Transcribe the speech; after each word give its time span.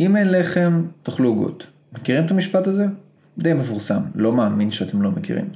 אם 0.00 0.16
אין 0.16 0.32
לחם, 0.32 0.82
תאכלו 1.02 1.28
עוגות. 1.28 1.66
מכירים 1.92 2.26
את 2.26 2.30
המשפט 2.30 2.66
הזה? 2.66 2.86
די 3.38 3.52
מפורסם, 3.52 4.00
לא 4.14 4.32
מאמין 4.32 4.70
שאתם 4.70 5.02
לא 5.02 5.10
מכירים. 5.10 5.48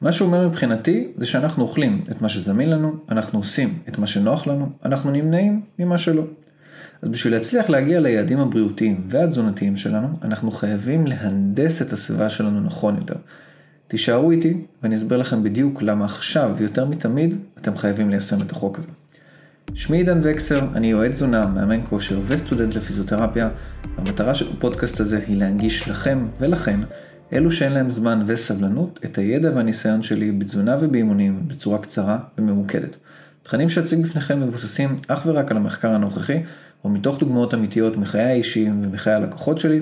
מה 0.00 0.12
שהוא 0.12 0.26
אומר 0.26 0.48
מבחינתי 0.48 1.08
זה 1.16 1.26
שאנחנו 1.26 1.62
אוכלים 1.62 2.04
את 2.10 2.22
מה 2.22 2.28
שזמין 2.28 2.70
לנו, 2.70 2.94
אנחנו 3.10 3.38
עושים 3.38 3.78
את 3.88 3.98
מה 3.98 4.06
שנוח 4.06 4.46
לנו, 4.46 4.68
אנחנו 4.84 5.10
נמנעים 5.10 5.60
ממה 5.78 5.98
שלא. 5.98 6.22
אז 7.02 7.08
בשביל 7.08 7.32
להצליח 7.32 7.70
להגיע 7.70 8.00
ליעדים 8.00 8.40
הבריאותיים 8.40 9.04
והתזונתיים 9.08 9.76
שלנו, 9.76 10.08
אנחנו 10.22 10.50
חייבים 10.50 11.06
להנדס 11.06 11.82
את 11.82 11.92
הסביבה 11.92 12.28
שלנו 12.28 12.60
נכון 12.60 12.96
יותר. 12.96 13.16
תישארו 13.88 14.30
איתי 14.30 14.56
ואני 14.82 14.96
אסביר 14.96 15.18
לכם 15.18 15.42
בדיוק 15.42 15.82
למה 15.82 16.04
עכשיו 16.04 16.56
יותר 16.60 16.84
מתמיד 16.84 17.36
אתם 17.58 17.76
חייבים 17.76 18.10
ליישם 18.10 18.42
את 18.42 18.52
החוק 18.52 18.78
הזה. 18.78 18.88
שמי 19.74 19.96
עידן 19.96 20.20
וקסר, 20.22 20.60
אני 20.74 20.90
יועד 20.90 21.12
תזונה, 21.12 21.46
מאמן 21.46 21.80
כושר 21.88 22.20
וסטודנט 22.26 22.74
לפיזיותרפיה. 22.74 23.48
המטרה 23.96 24.34
של 24.34 24.46
הפודקאסט 24.56 25.00
הזה 25.00 25.20
היא 25.26 25.36
להנגיש 25.36 25.88
לכם 25.88 26.22
ולכן, 26.40 26.80
אלו 27.32 27.50
שאין 27.50 27.72
להם 27.72 27.90
זמן 27.90 28.22
וסבלנות, 28.26 29.00
את 29.04 29.18
הידע 29.18 29.50
והניסיון 29.54 30.02
שלי 30.02 30.32
בתזונה 30.32 30.76
ובאימונים 30.80 31.42
בצורה 31.48 31.78
קצרה 31.78 32.18
וממוקדת. 32.38 32.96
תכנים 33.42 33.68
שאציג 33.68 34.02
בפניכם 34.02 34.40
מבוססים 34.40 34.98
אך 35.08 35.26
ורק 35.26 35.50
על 35.50 35.56
המחקר 35.56 35.90
הנוכחי, 35.90 36.42
או 36.84 36.88
מתוך 36.88 37.18
דוגמאות 37.18 37.54
אמיתיות 37.54 37.96
מחיי 37.96 38.22
האישיים 38.22 38.82
ומחיי 38.84 39.12
הלקוחות 39.12 39.58
שלי. 39.58 39.80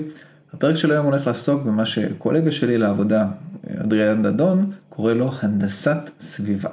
הפרק 0.53 0.75
של 0.75 0.91
היום 0.91 1.05
הולך 1.05 1.27
לעסוק 1.27 1.63
במה 1.63 1.85
שקולגה 1.85 2.51
שלי 2.51 2.77
לעבודה, 2.77 3.27
אדריאן 3.77 4.23
דדון, 4.23 4.71
קורא 4.89 5.13
לו 5.13 5.31
הנדסת 5.41 6.09
סביבה. 6.19 6.69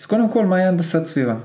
אז 0.00 0.06
קודם 0.06 0.30
כל, 0.30 0.46
מהי 0.46 0.64
הנדסת 0.64 1.04
סביבה? 1.04 1.36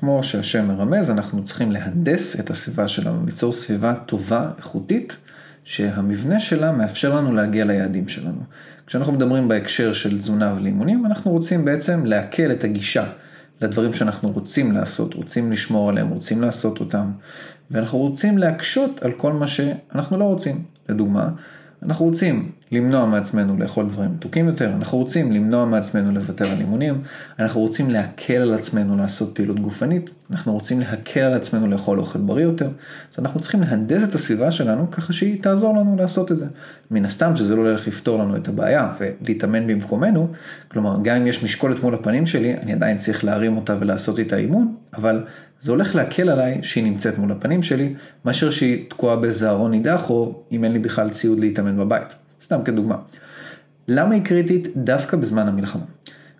כמו 0.00 0.22
שהשם 0.22 0.68
מרמז, 0.68 1.10
אנחנו 1.10 1.44
צריכים 1.44 1.72
להנדס 1.72 2.40
את 2.40 2.50
הסביבה 2.50 2.88
שלנו, 2.88 3.26
ליצור 3.26 3.52
סביבה 3.52 3.94
טובה, 4.06 4.50
איכותית, 4.58 5.16
שהמבנה 5.64 6.40
שלה 6.40 6.72
מאפשר 6.72 7.16
לנו 7.16 7.34
להגיע 7.34 7.64
ליעדים 7.64 8.08
שלנו. 8.08 8.40
כשאנחנו 8.86 9.12
מדברים 9.12 9.48
בהקשר 9.48 9.92
של 9.92 10.18
תזונה 10.18 10.54
ולאימונים, 10.56 11.06
אנחנו 11.06 11.30
רוצים 11.30 11.64
בעצם 11.64 12.06
להקל 12.06 12.52
את 12.52 12.64
הגישה 12.64 13.06
לדברים 13.60 13.92
שאנחנו 13.92 14.30
רוצים 14.30 14.72
לעשות, 14.72 15.14
רוצים 15.14 15.52
לשמור 15.52 15.88
עליהם, 15.88 16.08
רוצים 16.08 16.42
לעשות 16.42 16.80
אותם, 16.80 17.10
ואנחנו 17.70 17.98
רוצים 17.98 18.38
להקשות 18.38 19.02
על 19.02 19.12
כל 19.12 19.32
מה 19.32 19.46
שאנחנו 19.46 20.18
לא 20.18 20.24
רוצים. 20.24 20.62
לדוגמה, 20.88 21.28
אנחנו 21.82 22.04
רוצים 22.04 22.52
למנוע 22.72 23.06
מעצמנו 23.06 23.56
לאכול 23.58 23.88
דברים 23.88 24.10
מתוקים 24.12 24.46
יותר, 24.46 24.72
אנחנו 24.74 24.98
רוצים 24.98 25.32
למנוע 25.32 25.64
מעצמנו 25.64 26.12
לוותר 26.12 26.50
על 26.50 26.60
אימונים, 26.60 27.02
אנחנו 27.38 27.60
רוצים 27.60 27.90
להקל 27.90 28.36
על 28.36 28.54
עצמנו 28.54 28.96
לעשות 28.96 29.34
פעילות 29.34 29.60
גופנית, 29.60 30.10
אנחנו 30.30 30.52
רוצים 30.52 30.80
להקל 30.80 31.20
על 31.20 31.34
עצמנו 31.34 31.66
לאכול 31.66 31.98
אוכל 31.98 32.18
בריא 32.18 32.44
יותר, 32.44 32.68
אז 33.12 33.18
אנחנו 33.18 33.40
צריכים 33.40 33.60
להנדס 33.60 34.04
את 34.04 34.14
הסביבה 34.14 34.50
שלנו 34.50 34.90
ככה 34.90 35.12
שהיא 35.12 35.42
תעזור 35.42 35.76
לנו 35.76 35.96
לעשות 35.96 36.32
את 36.32 36.38
זה. 36.38 36.46
מן 36.90 37.04
הסתם 37.04 37.36
שזה 37.36 37.56
לא 37.56 37.60
הולך 37.60 37.88
לפתור 37.88 38.18
לנו 38.18 38.36
את 38.36 38.48
הבעיה 38.48 38.92
ולהתאמן 39.00 39.66
במקומנו, 39.66 40.28
כלומר 40.68 40.96
גם 41.02 41.16
אם 41.16 41.26
יש 41.26 41.44
משקולת 41.44 41.82
מול 41.82 41.94
הפנים 41.94 42.26
שלי, 42.26 42.56
אני 42.56 42.72
עדיין 42.72 42.96
צריך 42.96 43.24
להרים 43.24 43.56
אותה 43.56 43.76
ולעשות 43.80 44.18
איתה 44.18 44.36
אימון, 44.36 44.74
אבל 44.94 45.24
זה 45.60 45.70
הולך 45.70 45.94
להקל 45.94 46.28
עליי 46.28 46.58
שהיא 46.62 46.84
נמצאת 46.84 47.18
מול 47.18 47.32
הפנים 47.32 47.62
שלי, 47.62 47.94
מאשר 48.24 48.50
שהיא 48.50 48.90
תקועה 48.90 49.16
באיזה 49.16 49.50
ארון 49.50 49.70
נידח 49.70 50.10
או 50.10 50.42
אם 50.52 50.64
אין 50.64 50.72
לי 50.72 50.78
בכלל 50.78 51.10
ציוד 51.10 51.40
להתאמן 51.40 51.76
בבית. 51.76 52.27
סתם 52.48 52.62
כדוגמה. 52.62 52.96
למה 53.88 54.14
היא 54.14 54.24
קריטית 54.24 54.68
דווקא 54.76 55.16
בזמן 55.16 55.48
המלחמה? 55.48 55.82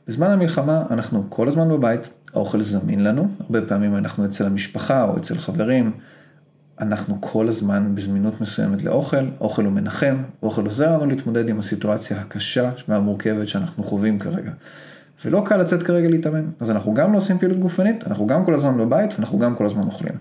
בזמן 0.06 0.31
המלחמה 0.31 0.83
אנחנו 0.91 1.27
כל 1.28 1.48
הזמן 1.48 1.69
בבית, 1.69 2.09
האוכל 2.34 2.62
זמין 2.62 3.05
לנו, 3.05 3.28
הרבה 3.41 3.62
פעמים 3.62 3.97
אנחנו 3.97 4.25
אצל 4.25 4.47
המשפחה 4.47 5.05
או 5.05 5.17
אצל 5.17 5.39
חברים, 5.39 5.92
אנחנו 6.81 7.17
כל 7.20 7.48
הזמן 7.48 7.95
בזמינות 7.95 8.41
מסוימת 8.41 8.84
לאוכל, 8.84 9.27
אוכל 9.41 9.65
הוא 9.65 9.73
מנחם, 9.73 10.17
אוכל 10.42 10.65
עוזר 10.65 10.97
לנו 10.97 11.06
להתמודד 11.06 11.48
עם 11.48 11.59
הסיטואציה 11.59 12.20
הקשה 12.20 12.70
והמורכבת 12.89 13.48
שאנחנו 13.48 13.84
חווים 13.84 14.19
כרגע. 14.19 14.53
ולא 15.25 15.43
קל 15.47 15.56
לצאת 15.56 15.83
כרגע 15.83 16.09
להתאמן, 16.09 16.44
אז 16.60 16.71
אנחנו 16.71 16.94
גם 16.94 17.12
לא 17.12 17.19
עושים 17.19 17.38
פעילות 17.38 17.59
גופנית, 17.59 18.06
אנחנו 18.06 18.27
גם 18.27 18.44
כל 18.44 18.54
הזמן 18.54 18.78
בבית 18.78 19.15
ואנחנו 19.15 19.38
גם 19.38 19.56
כל 19.56 19.66
הזמן 19.66 19.83
אוכלים. 19.83 20.15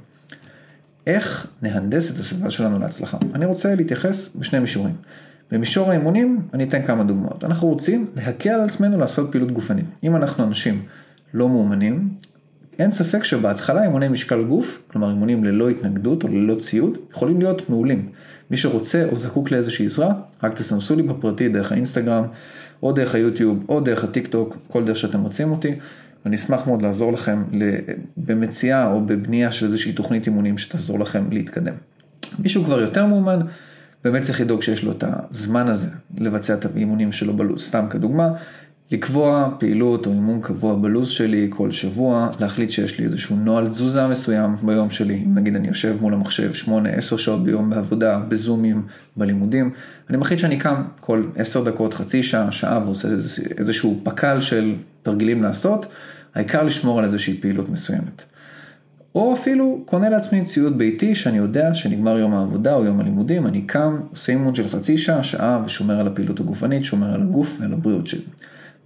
איך 1.08 1.48
נהנדס 1.62 2.12
את 2.12 2.20
הסביבה 2.20 2.50
שלנו 2.50 2.80
להצלחה? 2.80 3.18
אני 3.36 3.46
רוצה 3.46 3.76
להתייחס 3.76 4.30
בשני 4.36 4.60
מישורים. 4.60 4.96
במישור 5.52 5.90
האימונים 5.90 6.42
אני 6.54 6.64
אתן 6.64 6.86
כמה 6.86 7.04
דוגמאות. 7.04 7.44
אנחנו 7.44 7.68
רוצים 7.68 8.08
להקל 8.16 8.50
על 8.50 8.62
עצמנו 8.62 8.98
לעשות 8.98 9.32
פעילות 9.32 9.52
גופנית. 9.52 9.86
אם 10.04 10.16
אנחנו 10.16 10.44
אנשים 10.44 10.82
לא 11.34 11.50
מאומנים, 11.50 12.10
אין 12.80 12.92
ספק 12.92 13.24
שבהתחלה 13.24 13.84
אימוני 13.84 14.08
משקל 14.08 14.44
גוף, 14.44 14.82
כלומר 14.88 15.10
אימונים 15.10 15.44
ללא 15.44 15.70
התנגדות 15.70 16.24
או 16.24 16.28
ללא 16.28 16.56
ציוד, 16.56 16.98
יכולים 17.12 17.40
להיות 17.40 17.70
מעולים. 17.70 18.10
מי 18.52 18.58
שרוצה 18.58 19.06
או 19.12 19.18
זקוק 19.18 19.52
לאיזושהי 19.52 19.86
עזרה, 19.86 20.14
רק 20.44 20.54
תסמסו 20.54 20.96
לי 20.96 21.04
בפרטי 21.04 21.50
דרך 21.50 21.72
האינסטגרם, 21.72 22.24
או 22.84 22.92
דרך 22.92 23.16
היוטיוב, 23.16 23.64
או 23.70 23.80
דרך 23.80 24.04
הטיק 24.04 24.28
טוק, 24.28 24.58
כל 24.68 24.84
דרך 24.84 24.98
שאתם 24.98 25.20
מוצאים 25.20 25.52
אותי. 25.52 25.76
ואני 26.26 26.36
אשמח 26.36 26.68
מאוד 26.68 26.82
לעזור 26.82 27.14
לכם 27.14 27.44
במציאה 28.18 28.88
או 28.88 29.02
בבנייה 29.02 29.52
של 29.52 29.66
איזושהי 29.66 29.94
תוכנית 29.94 30.28
אימונים 30.28 30.58
שתעזור 30.58 31.00
לכם 31.00 31.24
להתקדם. 31.32 31.74
מישהו 32.40 32.64
כבר 32.64 32.80
יותר 32.82 33.06
מאומן, 33.06 33.40
באמת 34.04 34.22
צריך 34.22 34.42
לדאוג 34.42 34.62
שיש 34.62 34.84
לו 34.84 34.92
את 34.92 35.04
הזמן 35.08 35.68
הזה 35.68 35.90
לבצע 36.18 36.54
את 36.54 36.66
האימונים 36.66 37.12
שלו 37.12 37.38
בלו"ז. 37.38 37.62
סתם 37.62 37.86
כדוגמה, 37.90 38.30
לקבוע 38.92 39.56
פעילות 39.60 40.06
או 40.06 40.12
אימון 40.12 40.42
קבוע 40.42 40.76
בלו"ז 40.76 41.10
שלי 41.10 41.48
כל 41.50 41.72
שבוע, 41.72 42.30
להחליט 42.40 42.72
שיש 42.72 43.00
לי 43.00 43.06
איזשהו 43.06 43.36
נוהל 43.36 43.68
תזוזה 43.68 44.08
מסוים 44.08 44.56
ביום 44.64 44.90
שלי, 44.90 45.24
אם 45.26 45.36
נגיד 45.36 45.56
אני 45.56 45.68
יושב 45.68 45.98
מול 46.02 46.14
המחשב 46.14 46.52
8-10 46.66 47.18
שעות 47.18 47.44
ביום 47.44 47.70
בעבודה, 47.70 48.20
בזומים, 48.20 48.86
בלימודים, 49.18 49.72
אני 50.10 50.18
מחליט 50.18 50.40
שאני 50.40 50.58
קם 50.58 50.84
כל 51.00 51.24
10 51.36 51.64
דקות, 51.64 51.94
חצי 51.94 52.24
שעה, 52.24 52.52
שעה 52.52 52.82
ועושה 52.86 53.08
איזשהו 53.58 54.02
פקל 54.04 54.42
של 54.42 54.76
תרגילים 55.02 55.44
לעשות, 55.44 55.86
העיקר 56.36 56.64
לשמור 56.64 57.00
על 57.00 57.06
איזושהי 57.06 57.38
פעילות 57.42 57.70
מסוימת. 57.70 58.24
או 59.18 59.34
אפילו 59.34 59.82
קונה 59.86 60.10
לעצמי 60.10 60.44
ציוד 60.44 60.78
ביתי 60.78 61.16
שאני 61.16 61.38
יודע 61.38 61.74
שנגמר 61.74 62.18
יום 62.18 62.34
העבודה 62.34 62.76
או 62.76 62.86
יום 62.86 63.00
הלימודים, 63.00 63.48
אני 63.48 63.62
קם, 63.62 64.00
עושה 64.12 64.32
אימון 64.32 64.56
של 64.56 64.70
חצי 64.70 64.98
שעה, 64.98 65.24
שעה 65.24 65.62
ושומר 65.66 66.00
על 66.00 66.08
הפעילות 66.08 66.40
הגופנית, 66.40 66.86
שומר 66.86 67.14
על 67.14 67.22
הגוף 67.22 67.58
ועל 67.60 67.74
הבריאות 67.74 68.08
שלי. 68.08 68.22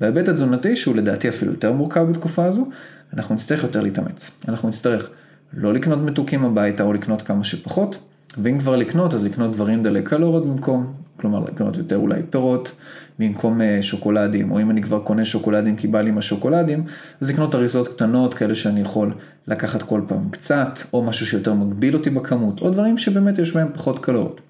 בהיבט 0.01 0.27
התזונתי, 0.27 0.75
שהוא 0.75 0.95
לדעתי 0.95 1.29
אפילו 1.29 1.51
יותר 1.51 1.73
מורכב 1.73 2.01
בתקופה 2.01 2.45
הזו, 2.45 2.69
אנחנו 3.13 3.35
נצטרך 3.35 3.63
יותר 3.63 3.81
להתאמץ. 3.81 4.31
אנחנו 4.47 4.69
נצטרך 4.69 5.09
לא 5.53 5.73
לקנות 5.73 5.99
מתוקים 5.99 6.45
הביתה 6.45 6.83
או 6.83 6.93
לקנות 6.93 7.21
כמה 7.21 7.43
שפחות, 7.43 7.99
ואם 8.37 8.59
כבר 8.59 8.75
לקנות, 8.75 9.13
אז 9.13 9.23
לקנות 9.23 9.51
דברים 9.51 9.83
דלי 9.83 10.01
קלוריות 10.01 10.45
במקום, 10.45 10.93
כלומר 11.17 11.39
לקנות 11.39 11.77
יותר 11.77 11.97
אולי 11.97 12.21
פירות 12.29 12.71
במקום 13.19 13.61
אה, 13.61 13.77
שוקולדים, 13.81 14.51
או 14.51 14.61
אם 14.61 14.71
אני 14.71 14.81
כבר 14.81 14.99
קונה 14.99 15.25
שוקולדים 15.25 15.75
כי 15.75 15.87
בא 15.87 16.01
לי 16.01 16.09
עם 16.09 16.17
השוקולדים, 16.17 16.83
אז 17.21 17.29
לקנות 17.29 17.55
אריזות 17.55 17.87
קטנות 17.87 18.33
כאלה 18.33 18.55
שאני 18.55 18.81
יכול 18.81 19.13
לקחת 19.47 19.81
כל 19.83 20.01
פעם 20.07 20.29
קצת, 20.29 20.79
או 20.93 21.03
משהו 21.03 21.25
שיותר 21.25 21.53
מגביל 21.53 21.95
אותי 21.95 22.09
בכמות, 22.09 22.61
או 22.61 22.69
דברים 22.69 22.97
שבאמת 22.97 23.39
יש 23.39 23.53
בהם 23.53 23.67
פחות 23.73 23.99
קלוריות. 23.99 24.41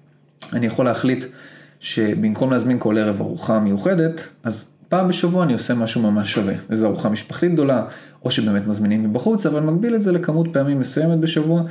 אני 0.52 0.66
יכול 0.66 0.84
להחליט 0.84 1.24
שבמקום 1.80 2.52
להזמין 2.52 2.78
כל 2.78 2.98
ערב 2.98 3.20
ארוחה 3.20 3.58
מיוחדת, 3.58 4.28
אז 4.44 4.72
פעם 4.88 5.08
בשבוע 5.08 5.44
אני 5.44 5.52
עושה 5.52 5.74
משהו 5.74 6.02
ממש 6.02 6.32
שווה, 6.32 6.54
איזו 6.70 6.86
ארוחה 6.86 7.08
משפחתית 7.08 7.52
גדולה, 7.52 7.84
או 8.24 8.30
שבאמת 8.30 8.66
מזמינים 8.66 9.02
מבחוץ, 9.02 9.46
אבל 9.46 9.60
מגביל 9.60 9.94
את 9.94 10.02
זה 10.02 10.12
לכמות 10.12 10.46
פעמים 10.52 10.80
מסוימת 10.80 11.18
בשבוע, 11.18 11.62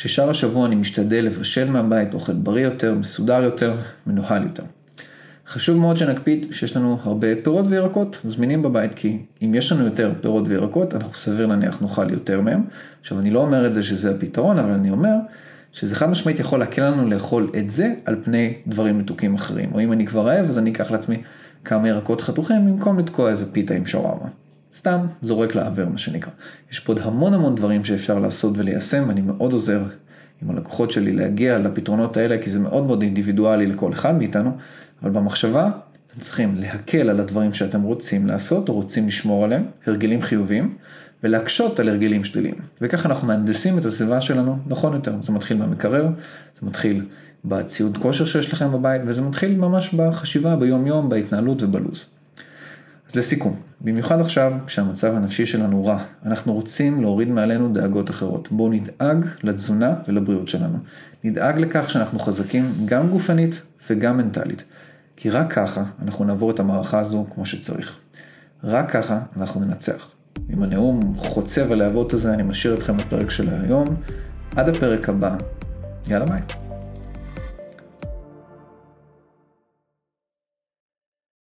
כששאר 0.00 0.30
השבוע 0.30 0.66
אני 0.66 0.74
משתדל 0.74 1.24
לבשל 1.24 1.70
מהבית 1.70 2.14
אוכל 2.14 2.32
בריא 2.32 2.64
יותר, 2.64 2.94
מסודר 2.94 3.42
יותר, 3.42 3.74
מנוהל 4.06 4.42
יותר. 4.42 4.62
חשוב 5.48 5.78
מאוד 5.78 5.96
שנקפיד 5.96 6.46
שיש 6.52 6.76
לנו 6.76 6.98
הרבה 7.02 7.26
פירות 7.42 7.66
וירקות 7.68 8.18
זמינים 8.24 8.62
בבית, 8.62 8.94
כי 8.94 9.18
אם 9.42 9.54
יש 9.54 9.72
לנו 9.72 9.84
יותר 9.84 10.12
פירות 10.20 10.44
וירקות, 10.48 10.94
אנחנו 10.94 11.14
סביר 11.14 11.46
להניח 11.46 11.82
נאכל 11.82 12.10
יותר 12.10 12.40
מהם. 12.40 12.64
עכשיו 13.00 13.18
אני 13.18 13.30
לא 13.30 13.40
אומר 13.40 13.66
את 13.66 13.74
זה 13.74 13.82
שזה 13.82 14.10
הפתרון, 14.10 14.58
אבל 14.58 14.70
אני 14.70 14.90
אומר 14.90 15.14
שזה 15.72 15.94
חד 15.94 16.10
משמעית 16.10 16.40
יכול 16.40 16.60
להקל 16.60 16.82
לנו 16.82 17.08
לאכול 17.08 17.50
את 17.58 17.70
זה 17.70 17.94
על 18.04 18.16
פני 18.24 18.54
דברים 18.66 18.98
מתוקים 18.98 19.34
אחרים. 19.34 19.70
או 19.72 19.80
אם 19.80 19.92
אני 19.92 20.06
כבר 20.06 20.26
רעב, 20.26 20.48
אז 20.48 20.58
אני 20.58 20.70
אקח 20.70 20.90
לעצמי 20.90 21.22
כמה 21.64 21.88
ירקות 21.88 22.20
חתוכים 22.20 22.66
במקום 22.66 22.98
לתקוע 22.98 23.30
איזה 23.30 23.52
פיתה 23.52 23.74
עם 23.74 23.86
שווארמה. 23.86 24.28
סתם 24.76 25.06
זורק 25.22 25.54
לעוור 25.54 25.88
מה 25.88 25.98
שנקרא. 25.98 26.30
יש 26.72 26.80
פה 26.80 26.92
עוד 26.92 27.02
המון 27.02 27.34
המון 27.34 27.54
דברים 27.54 27.84
שאפשר 27.84 28.18
לעשות 28.18 28.52
וליישם, 28.56 29.04
ואני 29.08 29.20
מאוד 29.20 29.52
עוזר 29.52 29.82
עם 30.42 30.50
הלקוחות 30.50 30.90
שלי 30.90 31.12
להגיע 31.12 31.58
לפתרונות 31.58 32.16
האלה, 32.16 32.42
כי 32.42 32.50
זה 32.50 32.58
מאוד 32.58 32.86
מאוד 32.86 33.02
אינדיבידואלי 33.02 33.66
לכל 33.66 33.92
אחד 33.92 34.18
מאיתנו, 34.18 34.56
אבל 35.02 35.10
במחשבה 35.10 35.70
אתם 36.06 36.20
צריכים 36.20 36.54
להקל 36.54 37.10
על 37.10 37.20
הדברים 37.20 37.54
שאתם 37.54 37.82
רוצים 37.82 38.26
לעשות 38.26 38.68
או 38.68 38.74
רוצים 38.74 39.06
לשמור 39.06 39.44
עליהם, 39.44 39.64
הרגלים 39.86 40.22
חיוביים, 40.22 40.74
ולהקשות 41.22 41.80
על 41.80 41.88
הרגלים 41.88 42.24
שליליים. 42.24 42.54
וככה 42.80 43.08
אנחנו 43.08 43.28
מהנדסים 43.28 43.78
את 43.78 43.84
הסביבה 43.84 44.20
שלנו 44.20 44.58
נכון 44.66 44.94
יותר. 44.94 45.14
זה 45.22 45.32
מתחיל 45.32 45.56
במקרר, 45.56 46.08
זה 46.60 46.66
מתחיל 46.66 47.04
בציוד 47.44 47.98
כושר 47.98 48.26
שיש 48.26 48.52
לכם 48.52 48.72
בבית, 48.72 49.02
וזה 49.06 49.22
מתחיל 49.22 49.56
ממש 49.56 49.94
בחשיבה, 49.94 50.56
ביום 50.56 50.86
יום, 50.86 51.08
בהתנהלות 51.08 51.62
ובלו"ז. 51.62 52.19
אז 53.10 53.16
לסיכום, 53.16 53.56
במיוחד 53.80 54.20
עכשיו 54.20 54.52
כשהמצב 54.66 55.14
הנפשי 55.14 55.46
שלנו 55.46 55.84
רע, 55.84 55.98
אנחנו 56.26 56.52
רוצים 56.52 57.02
להוריד 57.02 57.28
מעלינו 57.28 57.72
דאגות 57.72 58.10
אחרות. 58.10 58.48
בואו 58.52 58.68
נדאג 58.68 59.26
לתזונה 59.42 59.94
ולבריאות 60.08 60.48
שלנו. 60.48 60.78
נדאג 61.24 61.58
לכך 61.60 61.90
שאנחנו 61.90 62.18
חזקים 62.18 62.64
גם 62.84 63.08
גופנית 63.08 63.62
וגם 63.90 64.16
מנטלית. 64.16 64.64
כי 65.16 65.30
רק 65.30 65.52
ככה 65.52 65.84
אנחנו 66.02 66.24
נעבור 66.24 66.50
את 66.50 66.60
המערכה 66.60 67.00
הזו 67.00 67.26
כמו 67.34 67.46
שצריך. 67.46 67.98
רק 68.64 68.90
ככה 68.90 69.20
אנחנו 69.36 69.60
ננצח. 69.60 70.08
עם 70.48 70.62
הנאום 70.62 71.14
חוצב 71.16 71.72
הלהבות 71.72 72.12
הזה 72.12 72.34
אני 72.34 72.42
משאיר 72.42 72.74
אתכם 72.74 72.96
בפרק 72.96 73.30
של 73.30 73.48
היום. 73.50 73.86
עד 74.56 74.68
הפרק 74.68 75.08
הבא, 75.08 75.36
יאללה 76.08 76.26
ביי. 76.26 76.69